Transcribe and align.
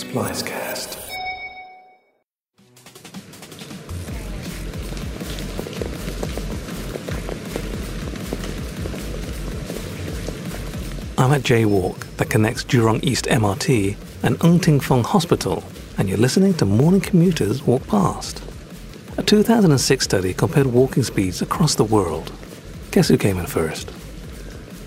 Splicecast. 0.00 0.96
I'm 11.18 11.32
at 11.32 11.42
J-Walk 11.42 12.06
that 12.16 12.30
connects 12.30 12.64
Jurong 12.64 13.04
East 13.04 13.26
MRT 13.26 13.96
and 14.22 14.42
Ng 14.42 14.58
Teng 14.60 14.82
Fong 14.82 15.04
Hospital, 15.04 15.62
and 15.98 16.08
you're 16.08 16.16
listening 16.16 16.54
to 16.54 16.64
morning 16.64 17.02
commuters 17.02 17.62
walk 17.64 17.86
past. 17.86 18.42
A 19.18 19.22
2006 19.22 20.02
study 20.02 20.32
compared 20.32 20.66
walking 20.66 21.02
speeds 21.02 21.42
across 21.42 21.74
the 21.74 21.84
world. 21.84 22.32
Guess 22.90 23.08
who 23.08 23.18
came 23.18 23.36
in 23.38 23.44
first? 23.44 23.88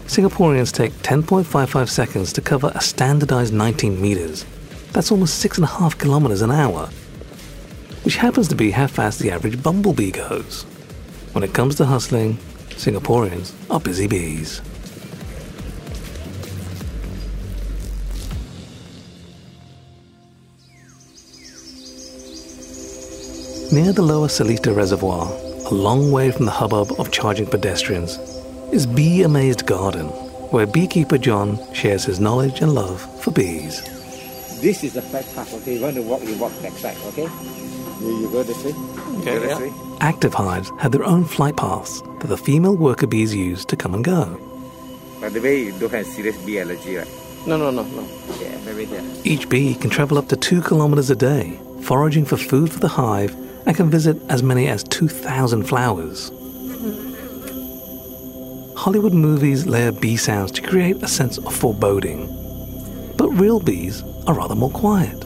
Singaporeans 0.08 0.74
take 0.74 0.92
10.55 1.04 1.88
seconds 1.88 2.34
to 2.34 2.42
cover 2.42 2.72
a 2.74 2.82
standardized 2.82 3.54
19 3.54 4.02
meters. 4.02 4.44
That's 4.94 5.12
almost 5.12 5.44
6.5 5.44 5.98
kilometers 5.98 6.44
an 6.44 6.52
hour, 6.52 6.88
which 8.04 8.18
happens 8.18 8.48
to 8.50 8.56
be 8.56 8.70
how 8.70 8.86
fast 8.86 9.18
the 9.20 9.32
average 9.32 9.62
bumblebee 9.62 10.12
goes. 10.12 10.64
When 11.32 11.44
it 11.44 11.56
comes 11.56 11.74
to 11.76 11.86
hustling, 11.86 12.38
Singaporeans 12.70 13.54
are 13.72 13.80
busy 13.80 14.06
bees. 14.06 14.62
Near 23.74 23.94
the 23.94 24.04
lower 24.04 24.28
Seletar 24.28 24.76
Reservoir, 24.76 25.26
a 25.66 25.74
long 25.74 26.12
way 26.12 26.30
from 26.30 26.46
the 26.46 26.52
hubbub 26.52 26.92
of 27.00 27.12
charging 27.12 27.48
pedestrians, 27.48 28.20
is 28.72 28.86
Bee 28.86 29.24
Amazed 29.24 29.66
Garden, 29.66 30.10
where 30.52 30.68
beekeeper 30.68 31.18
John 31.18 31.58
shares 31.74 32.06
his 32.06 32.20
knowledge 32.20 32.62
and 32.62 32.76
love 32.76 33.02
for 33.24 33.32
bees. 33.32 33.82
This 34.64 34.82
is 34.82 34.94
the 34.94 35.02
flight 35.02 35.26
path, 35.36 35.54
okay? 35.56 35.76
You 35.76 35.82
want 35.82 35.96
to 35.96 36.02
walk, 36.02 36.24
you 36.24 36.38
walk 36.38 36.54
back 36.62 36.72
side, 36.72 36.96
okay? 37.08 37.28
You, 38.00 38.22
you 38.22 38.30
go 38.32 38.44
this 38.44 38.64
way. 38.64 38.72
You 38.72 39.26
go 39.26 39.40
this 39.42 39.60
way. 39.60 39.74
Active 40.00 40.34
hives 40.34 40.72
have 40.80 40.94
their 40.94 41.04
own 41.04 41.26
flight 41.26 41.58
paths 41.58 42.02
that 42.22 42.28
the 42.28 42.38
female 42.38 42.78
worker 42.78 43.06
bees 43.06 43.36
use 43.36 43.66
to 43.66 43.76
come 43.76 43.94
and 43.94 44.06
go. 44.06 44.40
By 45.20 45.28
the 45.28 45.42
way, 45.42 45.64
you 45.64 45.78
don't 45.80 45.92
have 45.92 46.06
serious 46.06 46.38
bee 46.46 46.62
allergy, 46.62 46.96
right? 46.96 47.08
No, 47.46 47.58
no, 47.58 47.72
no, 47.72 47.84
no. 47.84 48.08
Yeah, 48.40 48.58
maybe 48.64 48.86
there. 48.86 49.04
Each 49.26 49.50
bee 49.50 49.76
can 49.76 49.90
travel 49.90 50.18
up 50.18 50.30
to 50.30 50.38
two 50.38 50.62
kilometers 50.62 51.10
a 51.10 51.16
day, 51.18 51.60
foraging 51.82 52.24
for 52.24 52.38
food 52.38 52.72
for 52.72 52.80
the 52.80 52.88
hive, 52.88 53.36
and 53.66 53.76
can 53.76 53.90
visit 53.90 54.16
as 54.30 54.44
many 54.44 54.70
as 54.70 54.82
2,000 54.86 55.66
flowers. 55.66 56.32
Hollywood 58.78 59.14
movies 59.14 59.66
layer 59.66 59.92
bee 59.92 60.16
sounds 60.16 60.54
to 60.54 60.62
create 60.62 61.04
a 61.04 61.10
sense 61.10 61.38
of 61.38 61.54
foreboding. 61.54 62.43
But 63.24 63.40
real 63.40 63.60
bees 63.62 64.04
are 64.28 64.34
rather 64.34 64.54
more 64.54 64.70
quiet. 64.70 65.18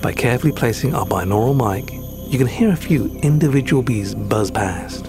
By 0.00 0.14
carefully 0.14 0.50
placing 0.50 0.94
our 0.94 1.04
binaural 1.04 1.54
mic, 1.54 1.92
you 2.32 2.38
can 2.38 2.46
hear 2.46 2.70
a 2.70 2.76
few 2.76 3.14
individual 3.18 3.82
bees 3.82 4.14
buzz 4.14 4.50
past. 4.50 5.04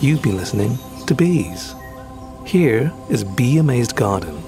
You've 0.00 0.22
been 0.22 0.38
listening 0.38 0.78
to 1.06 1.14
Bees. 1.14 1.74
Here 2.46 2.90
is 3.10 3.24
Bee 3.24 3.58
Amazed 3.58 3.94
Garden, 3.94 4.42